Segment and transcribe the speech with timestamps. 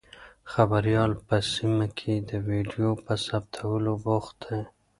[0.51, 4.61] خبریال په سیمه کې د ویډیو په ثبتولو بوخت دی.